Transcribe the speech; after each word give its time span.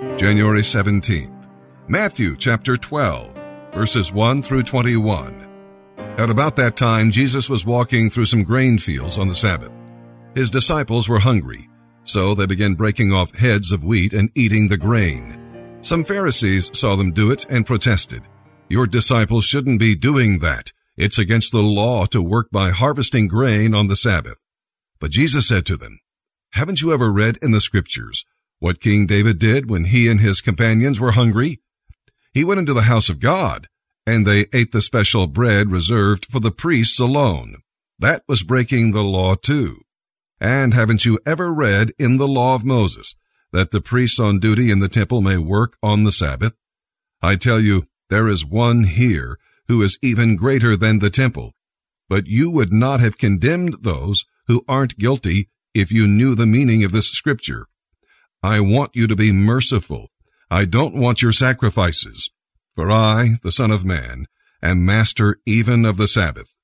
January 0.00 0.62
17th. 0.62 1.46
Matthew 1.86 2.34
chapter 2.34 2.78
12, 2.78 3.34
verses 3.72 4.10
1 4.10 4.42
through 4.42 4.62
21. 4.62 5.46
At 6.16 6.30
about 6.30 6.56
that 6.56 6.74
time, 6.78 7.10
Jesus 7.10 7.50
was 7.50 7.66
walking 7.66 8.08
through 8.08 8.24
some 8.24 8.42
grain 8.42 8.78
fields 8.78 9.18
on 9.18 9.28
the 9.28 9.34
Sabbath. 9.34 9.70
His 10.34 10.48
disciples 10.48 11.06
were 11.06 11.18
hungry, 11.18 11.68
so 12.02 12.34
they 12.34 12.46
began 12.46 12.76
breaking 12.76 13.12
off 13.12 13.34
heads 13.34 13.72
of 13.72 13.84
wheat 13.84 14.14
and 14.14 14.30
eating 14.34 14.68
the 14.68 14.78
grain. 14.78 15.78
Some 15.82 16.04
Pharisees 16.04 16.70
saw 16.72 16.96
them 16.96 17.12
do 17.12 17.30
it 17.30 17.44
and 17.50 17.66
protested. 17.66 18.22
Your 18.70 18.86
disciples 18.86 19.44
shouldn't 19.44 19.80
be 19.80 19.96
doing 19.96 20.38
that. 20.38 20.72
It's 20.96 21.18
against 21.18 21.52
the 21.52 21.62
law 21.62 22.06
to 22.06 22.22
work 22.22 22.50
by 22.50 22.70
harvesting 22.70 23.28
grain 23.28 23.74
on 23.74 23.88
the 23.88 23.96
Sabbath. 23.96 24.38
But 24.98 25.10
Jesus 25.10 25.46
said 25.46 25.66
to 25.66 25.76
them, 25.76 26.00
Haven't 26.52 26.80
you 26.80 26.90
ever 26.94 27.12
read 27.12 27.36
in 27.42 27.50
the 27.50 27.60
scriptures 27.60 28.24
what 28.60 28.80
King 28.80 29.06
David 29.06 29.38
did 29.38 29.68
when 29.68 29.86
he 29.86 30.06
and 30.06 30.20
his 30.20 30.40
companions 30.40 31.00
were 31.00 31.12
hungry? 31.12 31.60
He 32.32 32.44
went 32.44 32.60
into 32.60 32.74
the 32.74 32.82
house 32.82 33.08
of 33.08 33.18
God, 33.18 33.68
and 34.06 34.26
they 34.26 34.46
ate 34.52 34.72
the 34.72 34.82
special 34.82 35.26
bread 35.26 35.70
reserved 35.70 36.26
for 36.26 36.40
the 36.40 36.50
priests 36.50 37.00
alone. 37.00 37.56
That 37.98 38.22
was 38.28 38.42
breaking 38.42 38.92
the 38.92 39.02
law 39.02 39.34
too. 39.34 39.80
And 40.40 40.72
haven't 40.72 41.04
you 41.04 41.18
ever 41.26 41.52
read 41.52 41.92
in 41.98 42.18
the 42.18 42.28
law 42.28 42.54
of 42.54 42.64
Moses 42.64 43.14
that 43.52 43.72
the 43.72 43.80
priests 43.80 44.20
on 44.20 44.38
duty 44.38 44.70
in 44.70 44.78
the 44.78 44.88
temple 44.88 45.20
may 45.20 45.38
work 45.38 45.76
on 45.82 46.04
the 46.04 46.12
Sabbath? 46.12 46.54
I 47.20 47.36
tell 47.36 47.60
you, 47.60 47.88
there 48.08 48.28
is 48.28 48.44
one 48.44 48.84
here 48.84 49.38
who 49.68 49.82
is 49.82 49.98
even 50.02 50.36
greater 50.36 50.76
than 50.76 50.98
the 50.98 51.10
temple. 51.10 51.54
But 52.08 52.26
you 52.26 52.50
would 52.50 52.72
not 52.72 53.00
have 53.00 53.18
condemned 53.18 53.78
those 53.82 54.24
who 54.46 54.64
aren't 54.66 54.98
guilty 54.98 55.48
if 55.74 55.92
you 55.92 56.06
knew 56.06 56.34
the 56.34 56.46
meaning 56.46 56.82
of 56.82 56.92
this 56.92 57.08
scripture. 57.08 57.66
I 58.42 58.60
want 58.60 58.92
you 58.94 59.06
to 59.06 59.16
be 59.16 59.32
merciful. 59.32 60.08
I 60.50 60.64
don't 60.64 60.96
want 60.96 61.22
your 61.22 61.32
sacrifices. 61.32 62.30
For 62.74 62.90
I, 62.90 63.36
the 63.42 63.52
Son 63.52 63.70
of 63.70 63.84
Man, 63.84 64.26
am 64.62 64.84
master 64.84 65.38
even 65.46 65.84
of 65.84 65.96
the 65.96 66.08
Sabbath. 66.08 66.56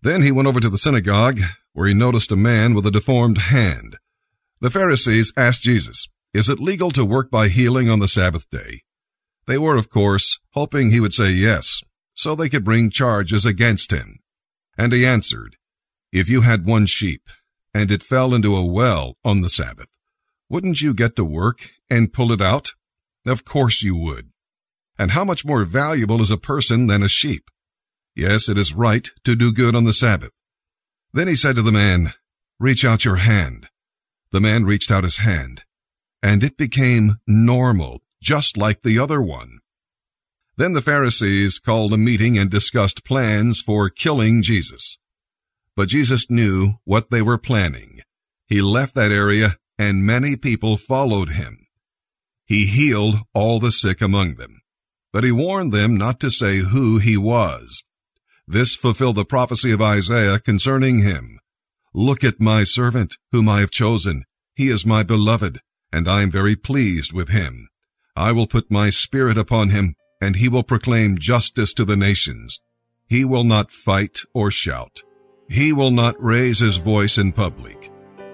Then 0.00 0.22
he 0.22 0.32
went 0.32 0.48
over 0.48 0.60
to 0.60 0.68
the 0.68 0.78
synagogue, 0.78 1.40
where 1.72 1.88
he 1.88 1.94
noticed 1.94 2.32
a 2.32 2.36
man 2.36 2.74
with 2.74 2.86
a 2.86 2.90
deformed 2.90 3.38
hand. 3.38 3.96
The 4.60 4.70
Pharisees 4.70 5.32
asked 5.36 5.62
Jesus, 5.62 6.08
Is 6.32 6.48
it 6.48 6.60
legal 6.60 6.90
to 6.92 7.04
work 7.04 7.30
by 7.30 7.48
healing 7.48 7.88
on 7.88 7.98
the 7.98 8.08
Sabbath 8.08 8.48
day? 8.50 8.82
They 9.46 9.58
were, 9.58 9.76
of 9.76 9.90
course, 9.90 10.38
hoping 10.50 10.90
he 10.90 11.00
would 11.00 11.12
say 11.12 11.30
yes, 11.30 11.82
so 12.14 12.34
they 12.34 12.48
could 12.48 12.64
bring 12.64 12.90
charges 12.90 13.44
against 13.44 13.90
him. 13.90 14.20
And 14.78 14.92
he 14.92 15.04
answered, 15.04 15.56
If 16.12 16.28
you 16.28 16.42
had 16.42 16.64
one 16.64 16.86
sheep, 16.86 17.22
and 17.74 17.90
it 17.90 18.02
fell 18.02 18.34
into 18.34 18.56
a 18.56 18.64
well 18.64 19.16
on 19.24 19.40
the 19.40 19.48
Sabbath, 19.48 19.91
wouldn't 20.52 20.82
you 20.82 20.92
get 20.92 21.16
to 21.16 21.24
work 21.24 21.70
and 21.88 22.12
pull 22.12 22.30
it 22.30 22.42
out? 22.42 22.72
Of 23.26 23.42
course 23.42 23.82
you 23.82 23.96
would. 23.96 24.32
And 24.98 25.12
how 25.12 25.24
much 25.24 25.46
more 25.46 25.64
valuable 25.64 26.20
is 26.20 26.30
a 26.30 26.36
person 26.36 26.88
than 26.88 27.02
a 27.02 27.08
sheep? 27.08 27.50
Yes, 28.14 28.50
it 28.50 28.58
is 28.58 28.74
right 28.74 29.08
to 29.24 29.34
do 29.34 29.50
good 29.50 29.74
on 29.74 29.84
the 29.84 29.94
Sabbath. 29.94 30.30
Then 31.14 31.26
he 31.26 31.36
said 31.36 31.56
to 31.56 31.62
the 31.62 31.72
man, 31.72 32.12
Reach 32.60 32.84
out 32.84 33.06
your 33.06 33.16
hand. 33.16 33.70
The 34.30 34.42
man 34.42 34.64
reached 34.64 34.90
out 34.90 35.04
his 35.04 35.16
hand, 35.16 35.64
and 36.22 36.44
it 36.44 36.58
became 36.58 37.16
normal, 37.26 38.02
just 38.20 38.58
like 38.58 38.82
the 38.82 38.98
other 38.98 39.22
one. 39.22 39.60
Then 40.58 40.74
the 40.74 40.82
Pharisees 40.82 41.58
called 41.58 41.94
a 41.94 41.98
meeting 41.98 42.36
and 42.36 42.50
discussed 42.50 43.04
plans 43.04 43.62
for 43.62 43.88
killing 43.88 44.42
Jesus. 44.42 44.98
But 45.76 45.88
Jesus 45.88 46.28
knew 46.28 46.74
what 46.84 47.10
they 47.10 47.22
were 47.22 47.38
planning. 47.38 48.02
He 48.46 48.60
left 48.60 48.94
that 48.96 49.10
area 49.10 49.56
and 49.78 50.06
many 50.06 50.36
people 50.36 50.76
followed 50.76 51.30
him. 51.30 51.66
He 52.44 52.66
healed 52.66 53.20
all 53.34 53.60
the 53.60 53.72
sick 53.72 54.00
among 54.00 54.34
them, 54.34 54.60
but 55.12 55.24
he 55.24 55.32
warned 55.32 55.72
them 55.72 55.96
not 55.96 56.20
to 56.20 56.30
say 56.30 56.58
who 56.58 56.98
he 56.98 57.16
was. 57.16 57.84
This 58.46 58.74
fulfilled 58.74 59.16
the 59.16 59.24
prophecy 59.24 59.72
of 59.72 59.80
Isaiah 59.80 60.40
concerning 60.40 61.02
him. 61.02 61.38
Look 61.94 62.24
at 62.24 62.40
my 62.40 62.64
servant, 62.64 63.16
whom 63.30 63.48
I 63.48 63.60
have 63.60 63.70
chosen. 63.70 64.24
He 64.54 64.68
is 64.68 64.84
my 64.84 65.02
beloved, 65.02 65.60
and 65.92 66.08
I 66.08 66.22
am 66.22 66.30
very 66.30 66.56
pleased 66.56 67.12
with 67.12 67.28
him. 67.28 67.68
I 68.16 68.32
will 68.32 68.46
put 68.46 68.70
my 68.70 68.90
spirit 68.90 69.38
upon 69.38 69.70
him, 69.70 69.94
and 70.20 70.36
he 70.36 70.48
will 70.48 70.62
proclaim 70.62 71.18
justice 71.18 71.72
to 71.74 71.84
the 71.84 71.96
nations. 71.96 72.60
He 73.06 73.24
will 73.24 73.44
not 73.44 73.70
fight 73.70 74.20
or 74.34 74.50
shout. 74.50 75.02
He 75.48 75.72
will 75.72 75.90
not 75.90 76.22
raise 76.22 76.60
his 76.60 76.78
voice 76.78 77.18
in 77.18 77.32
public. 77.32 77.91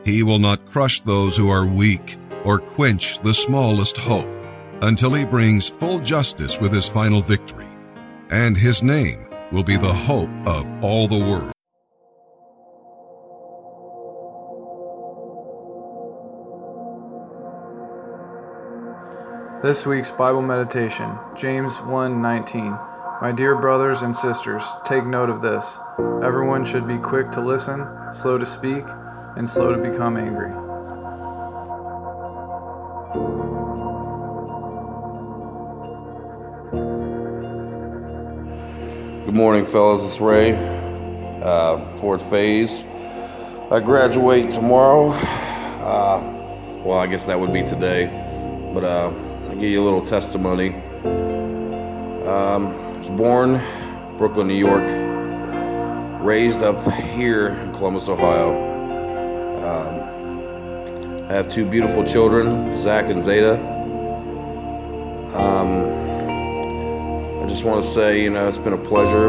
He 0.08 0.22
will 0.22 0.38
not 0.38 0.64
crush 0.64 1.02
those 1.02 1.36
who 1.36 1.50
are 1.50 1.66
weak 1.66 2.16
or 2.42 2.58
quench 2.58 3.20
the 3.20 3.34
smallest 3.34 3.98
hope 3.98 4.26
until 4.80 5.12
he 5.12 5.26
brings 5.26 5.68
full 5.68 5.98
justice 5.98 6.58
with 6.58 6.72
his 6.72 6.88
final 6.88 7.20
victory. 7.20 7.68
And 8.30 8.56
his 8.56 8.82
name 8.82 9.28
will 9.52 9.64
be 9.64 9.76
the 9.76 9.92
hope 9.92 10.30
of 10.46 10.66
all 10.82 11.08
the 11.08 11.18
world. 11.18 11.52
This 19.62 19.84
week's 19.84 20.10
Bible 20.10 20.40
meditation, 20.40 21.18
James 21.36 21.76
1:19. 21.80 22.78
My 23.20 23.32
dear 23.32 23.56
brothers 23.56 24.00
and 24.00 24.16
sisters, 24.16 24.64
take 24.84 25.04
note 25.04 25.28
of 25.28 25.42
this. 25.42 25.78
Everyone 26.22 26.64
should 26.64 26.88
be 26.88 26.96
quick 26.96 27.30
to 27.32 27.42
listen, 27.42 27.86
slow 28.14 28.38
to 28.38 28.46
speak, 28.46 28.86
and 29.38 29.48
slow 29.48 29.72
to 29.72 29.80
become 29.80 30.16
angry. 30.16 30.50
Good 39.24 39.34
morning, 39.34 39.64
fellas. 39.64 40.02
It's 40.02 40.20
Ray, 40.20 40.54
uh, 41.40 41.78
fourth 42.00 42.28
phase. 42.30 42.82
I 43.70 43.78
graduate 43.78 44.50
tomorrow. 44.50 45.10
Uh, 45.10 46.82
well, 46.84 46.98
I 46.98 47.06
guess 47.06 47.24
that 47.26 47.38
would 47.38 47.52
be 47.52 47.62
today, 47.62 48.06
but 48.74 48.82
uh, 48.82 49.12
I'll 49.44 49.54
give 49.54 49.70
you 49.70 49.80
a 49.80 49.84
little 49.84 50.04
testimony. 50.04 50.74
Um, 52.26 52.66
I 52.66 52.98
was 52.98 53.08
born 53.10 53.62
Brooklyn, 54.18 54.48
New 54.48 54.54
York, 54.54 54.82
raised 56.24 56.62
up 56.62 56.90
here 56.92 57.50
in 57.50 57.72
Columbus, 57.74 58.08
Ohio. 58.08 58.77
Um, 59.68 61.28
I 61.28 61.34
have 61.34 61.52
two 61.52 61.68
beautiful 61.68 62.02
children, 62.02 62.80
Zach 62.80 63.04
and 63.04 63.22
Zeta. 63.22 63.52
Um, 65.36 65.84
I 67.42 67.46
just 67.46 67.64
want 67.64 67.84
to 67.84 67.90
say, 67.90 68.22
you 68.22 68.30
know, 68.30 68.48
it's 68.48 68.56
been 68.56 68.72
a 68.72 68.78
pleasure 68.78 69.28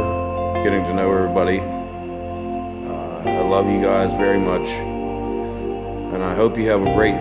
getting 0.64 0.86
to 0.86 0.94
know 0.94 1.12
everybody. 1.14 1.60
Uh, 1.60 3.22
I 3.26 3.42
love 3.42 3.70
you 3.70 3.82
guys 3.82 4.14
very 4.14 4.40
much, 4.40 4.70
and 4.70 6.24
I 6.24 6.34
hope 6.36 6.58
you 6.58 6.70
have 6.70 6.84
a 6.84 6.94
great, 6.94 7.18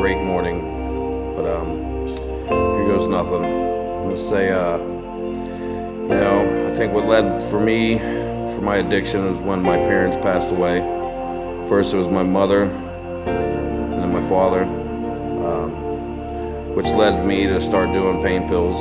great 0.00 0.22
morning. 0.22 1.34
But 1.36 1.54
um, 1.54 2.06
here 2.46 2.86
goes 2.86 3.08
nothing. 3.10 3.44
I'm 3.44 4.04
gonna 4.04 4.18
say, 4.18 4.50
uh, 4.52 4.78
you 4.78 6.14
know, 6.14 6.72
I 6.72 6.76
think 6.78 6.94
what 6.94 7.04
led 7.04 7.50
for 7.50 7.60
me 7.60 7.98
for 7.98 8.62
my 8.62 8.76
addiction 8.76 9.30
was 9.30 9.38
when 9.42 9.60
my 9.60 9.76
parents 9.76 10.16
passed 10.22 10.48
away. 10.48 10.97
First, 11.68 11.92
it 11.92 11.98
was 11.98 12.08
my 12.08 12.22
mother, 12.22 12.62
and 12.62 14.00
then 14.00 14.10
my 14.10 14.26
father, 14.26 14.62
um, 14.62 15.70
which 16.74 16.86
led 16.86 17.26
me 17.26 17.46
to 17.46 17.60
start 17.60 17.92
doing 17.92 18.22
pain 18.22 18.48
pills 18.48 18.80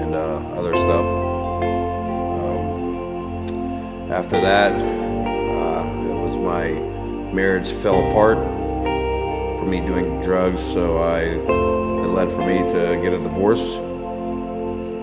and 0.00 0.14
uh, 0.14 0.38
other 0.58 0.72
stuff. 0.72 1.04
Um, 2.40 4.10
after 4.10 4.40
that, 4.40 4.72
uh, 4.72 5.84
it 6.08 6.14
was 6.14 6.36
my 6.36 6.70
marriage 7.34 7.68
fell 7.82 8.00
apart 8.08 8.38
for 9.58 9.66
me 9.66 9.80
doing 9.80 10.22
drugs, 10.22 10.62
so 10.62 11.02
I 11.02 11.20
it 11.20 12.08
led 12.08 12.30
for 12.30 12.46
me 12.46 12.62
to 12.72 12.98
get 13.02 13.12
a 13.12 13.18
divorce. 13.18 13.76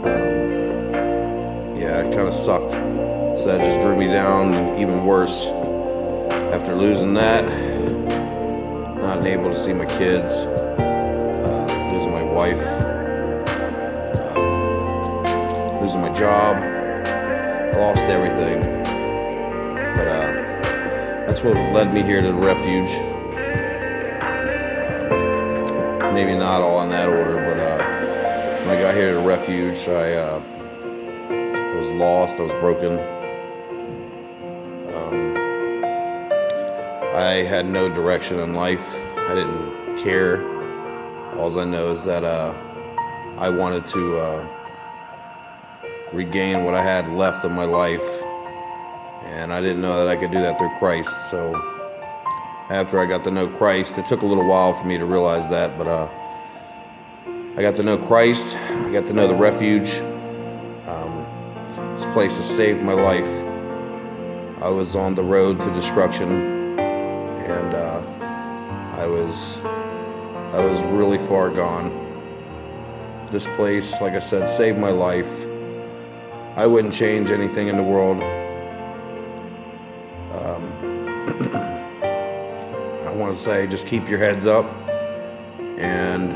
Um, 0.04 0.48
yeah, 1.78 2.02
it 2.02 2.12
kind 2.16 2.28
of 2.28 2.34
sucked. 2.34 2.72
So 2.72 3.46
that 3.46 3.62
just 3.62 3.80
drew 3.82 3.96
me 3.96 4.08
down 4.08 4.80
even 4.80 5.06
worse. 5.06 5.46
After 6.58 6.76
losing 6.76 7.14
that, 7.14 7.46
not 8.96 9.24
able 9.28 9.54
to 9.54 9.56
see 9.56 9.74
my 9.74 9.86
kids, 9.86 10.32
uh, 10.32 11.68
losing 11.94 12.12
my 12.12 12.24
wife, 12.24 12.58
uh, 14.36 15.80
losing 15.80 16.02
my 16.02 16.12
job, 16.18 16.58
lost 17.78 18.02
everything. 18.06 18.62
But 19.98 20.08
uh, 20.08 20.34
that's 21.28 21.42
what 21.44 21.56
led 21.76 21.94
me 21.94 22.02
here 22.02 22.22
to 22.22 22.28
the 22.28 22.34
refuge. 22.34 22.90
Uh, 26.02 26.12
maybe 26.12 26.34
not 26.36 26.62
all 26.64 26.82
in 26.82 26.90
that 26.90 27.08
order, 27.08 27.36
but 27.36 27.60
uh, 27.60 27.84
when 28.66 28.78
I 28.78 28.82
got 28.82 28.96
here 28.96 29.14
to 29.14 29.20
the 29.20 29.28
refuge, 29.28 29.88
I 29.88 30.16
uh, 30.16 30.42
was 31.78 31.92
lost. 31.92 32.38
I 32.38 32.42
was 32.42 32.54
broken. 32.54 33.17
I 37.18 37.42
had 37.42 37.66
no 37.66 37.90
direction 37.90 38.40
in 38.42 38.54
life. 38.54 38.88
I 39.18 39.34
didn't 39.34 40.04
care. 40.04 40.38
All 41.36 41.60
I 41.60 41.66
know 41.66 41.92
is 41.94 42.04
that 42.04 42.24
uh, 42.24 42.56
I 43.40 43.50
wanted 43.50 43.88
to 43.88 44.20
uh, 44.20 44.48
regain 46.14 46.64
what 46.64 46.76
I 46.76 46.84
had 46.84 47.10
left 47.10 47.44
of 47.44 47.52
my 47.54 47.66
life, 47.66 48.08
and 49.24 49.52
I 49.52 49.62
didn't 49.62 49.82
know 49.82 49.98
that 49.98 50.08
I 50.08 50.16
could 50.16 50.30
do 50.30 50.40
that 50.42 50.60
through 50.60 50.78
Christ. 50.78 51.10
So 51.32 51.56
after 52.70 53.00
I 53.00 53.08
got 53.08 53.24
to 53.24 53.32
know 53.32 53.48
Christ, 53.48 53.98
it 53.98 54.06
took 54.06 54.22
a 54.22 54.26
little 54.28 54.48
while 54.48 54.74
for 54.74 54.86
me 54.86 55.00
to 55.00 55.06
realize 55.06 55.50
that, 55.50 55.76
but 55.76 55.88
uh, 55.88 56.08
I 57.58 57.64
got 57.64 57.76
to 57.78 57.84
know 57.84 57.98
Christ. 57.98 58.46
I 58.46 58.92
got 58.92 59.08
to 59.08 59.14
know 59.14 59.28
the 59.28 59.34
refuge. 59.34 59.90
Um, 60.86 61.26
this 61.96 62.06
place 62.14 62.38
has 62.38 62.46
saved 62.46 62.84
my 62.84 62.94
life. 62.94 63.26
I 64.62 64.70
was 64.70 64.96
on 64.96 65.16
the 65.16 65.24
road 65.24 65.58
to 65.58 65.74
destruction, 65.74 66.57
and 67.48 67.74
uh, 67.74 68.02
I 68.98 69.06
was 69.06 69.58
I 70.54 70.64
was 70.64 70.80
really 70.94 71.18
far 71.28 71.50
gone. 71.50 72.06
This 73.32 73.46
place, 73.56 73.92
like 74.02 74.14
I 74.14 74.20
said, 74.20 74.50
saved 74.56 74.78
my 74.78 74.90
life. 74.90 75.30
I 76.56 76.66
wouldn't 76.66 76.94
change 76.94 77.30
anything 77.30 77.68
in 77.68 77.78
the 77.78 77.84
world. 77.84 78.18
Um, 80.34 80.64
I 83.08 83.14
want 83.14 83.38
to 83.38 83.44
say, 83.44 83.68
just 83.68 83.88
keep 83.88 84.08
your 84.08 84.20
heads 84.20 84.46
up, 84.46 84.66
and 85.78 86.32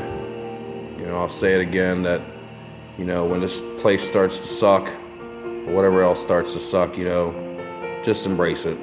you 1.00 1.06
know, 1.06 1.16
I'll 1.16 1.28
say 1.28 1.54
it 1.54 1.60
again 1.60 2.02
that 2.02 2.20
you 2.98 3.04
know 3.04 3.24
when 3.24 3.40
this 3.40 3.60
place 3.80 4.06
starts 4.06 4.40
to 4.40 4.46
suck, 4.46 4.86
or 4.86 5.74
whatever 5.74 6.02
else 6.02 6.22
starts 6.22 6.52
to 6.52 6.60
suck, 6.60 6.96
you 6.96 7.04
know 7.04 7.48
just 8.04 8.26
embrace 8.26 8.66
it. 8.66 8.78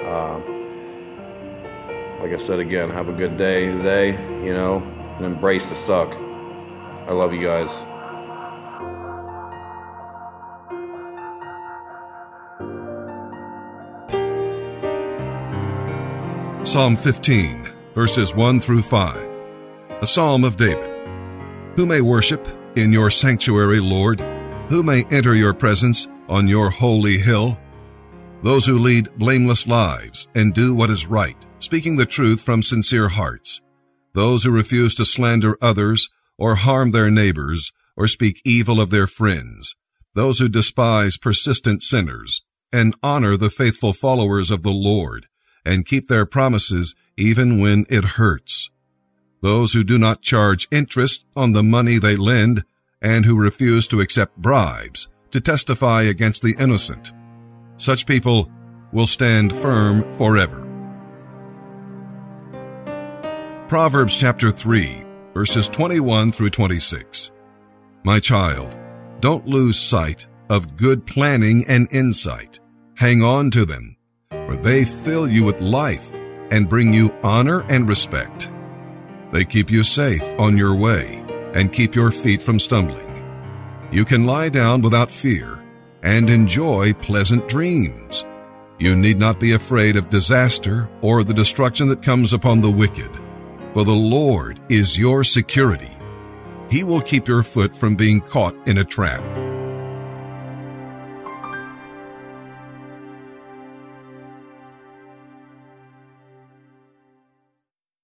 Uh, 0.00 0.40
like 2.20 2.32
I 2.32 2.38
said 2.38 2.58
again, 2.58 2.90
have 2.90 3.08
a 3.08 3.12
good 3.12 3.36
day 3.36 3.66
today, 3.66 4.10
you 4.44 4.52
know, 4.52 4.82
and 5.16 5.24
embrace 5.24 5.68
the 5.68 5.76
suck. 5.76 6.12
I 6.12 7.12
love 7.12 7.32
you 7.32 7.42
guys. 7.42 7.70
Psalm 16.68 16.96
15, 16.96 17.66
verses 17.94 18.34
1 18.34 18.60
through 18.60 18.82
5. 18.82 19.30
A 20.02 20.06
psalm 20.06 20.44
of 20.44 20.56
David. 20.56 20.90
Who 21.76 21.86
may 21.86 22.02
worship 22.02 22.46
in 22.76 22.92
your 22.92 23.10
sanctuary, 23.10 23.80
Lord? 23.80 24.20
Who 24.68 24.82
may 24.82 25.04
enter 25.04 25.34
your 25.34 25.54
presence 25.54 26.08
on 26.28 26.46
your 26.46 26.68
holy 26.68 27.16
hill? 27.16 27.58
Those 28.42 28.66
who 28.66 28.78
lead 28.78 29.08
blameless 29.16 29.66
lives 29.66 30.28
and 30.36 30.54
do 30.54 30.72
what 30.72 30.90
is 30.90 31.06
right, 31.06 31.36
speaking 31.58 31.96
the 31.96 32.06
truth 32.06 32.40
from 32.40 32.62
sincere 32.62 33.08
hearts. 33.08 33.60
Those 34.14 34.44
who 34.44 34.52
refuse 34.52 34.94
to 34.94 35.04
slander 35.04 35.58
others 35.60 36.08
or 36.38 36.54
harm 36.54 36.90
their 36.90 37.10
neighbors 37.10 37.72
or 37.96 38.06
speak 38.06 38.40
evil 38.44 38.80
of 38.80 38.90
their 38.90 39.08
friends. 39.08 39.74
Those 40.14 40.38
who 40.38 40.48
despise 40.48 41.16
persistent 41.16 41.82
sinners 41.82 42.42
and 42.72 42.94
honor 43.02 43.36
the 43.36 43.50
faithful 43.50 43.92
followers 43.92 44.52
of 44.52 44.62
the 44.62 44.70
Lord 44.70 45.26
and 45.64 45.84
keep 45.84 46.08
their 46.08 46.24
promises 46.24 46.94
even 47.16 47.60
when 47.60 47.86
it 47.90 48.04
hurts. 48.04 48.70
Those 49.42 49.72
who 49.72 49.82
do 49.82 49.98
not 49.98 50.22
charge 50.22 50.68
interest 50.70 51.24
on 51.34 51.52
the 51.52 51.64
money 51.64 51.98
they 51.98 52.14
lend 52.14 52.64
and 53.02 53.24
who 53.24 53.36
refuse 53.36 53.88
to 53.88 54.00
accept 54.00 54.36
bribes 54.36 55.08
to 55.32 55.40
testify 55.40 56.02
against 56.02 56.42
the 56.42 56.56
innocent 56.58 57.12
such 57.78 58.06
people 58.06 58.50
will 58.92 59.06
stand 59.06 59.54
firm 59.54 60.12
forever. 60.14 60.64
Proverbs 63.68 64.16
chapter 64.16 64.50
3, 64.50 65.04
verses 65.34 65.68
21 65.68 66.32
through 66.32 66.50
26. 66.50 67.30
My 68.04 68.18
child, 68.18 68.76
don't 69.20 69.46
lose 69.46 69.78
sight 69.78 70.26
of 70.48 70.76
good 70.76 71.06
planning 71.06 71.64
and 71.68 71.88
insight. 71.92 72.60
Hang 72.96 73.22
on 73.22 73.50
to 73.52 73.64
them, 73.64 73.96
for 74.30 74.56
they 74.56 74.84
fill 74.84 75.28
you 75.28 75.44
with 75.44 75.60
life 75.60 76.12
and 76.50 76.68
bring 76.68 76.94
you 76.94 77.14
honor 77.22 77.60
and 77.68 77.88
respect. 77.88 78.50
They 79.32 79.44
keep 79.44 79.70
you 79.70 79.82
safe 79.82 80.22
on 80.38 80.56
your 80.56 80.74
way 80.74 81.22
and 81.52 81.72
keep 81.72 81.94
your 81.94 82.10
feet 82.10 82.40
from 82.40 82.58
stumbling. 82.58 83.04
You 83.92 84.04
can 84.04 84.24
lie 84.24 84.48
down 84.48 84.80
without 84.80 85.10
fear 85.10 85.62
and 86.02 86.30
enjoy 86.30 86.92
pleasant 86.94 87.48
dreams. 87.48 88.24
You 88.78 88.94
need 88.94 89.18
not 89.18 89.40
be 89.40 89.52
afraid 89.52 89.96
of 89.96 90.10
disaster 90.10 90.88
or 91.00 91.24
the 91.24 91.34
destruction 91.34 91.88
that 91.88 92.02
comes 92.02 92.32
upon 92.32 92.60
the 92.60 92.70
wicked, 92.70 93.10
for 93.72 93.84
the 93.84 93.92
Lord 93.92 94.60
is 94.68 94.98
your 94.98 95.24
security. 95.24 95.90
He 96.70 96.84
will 96.84 97.00
keep 97.00 97.26
your 97.26 97.42
foot 97.42 97.76
from 97.76 97.96
being 97.96 98.20
caught 98.20 98.54
in 98.66 98.78
a 98.78 98.84
trap 98.84 99.22